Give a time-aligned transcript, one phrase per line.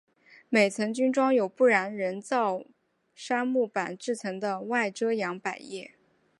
[0.49, 2.65] 每层均装有不燃人造
[3.13, 5.91] 杉木板制成的外遮阳百叶。